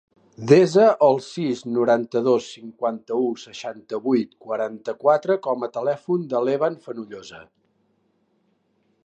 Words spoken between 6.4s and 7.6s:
l'Evan Fenollosa.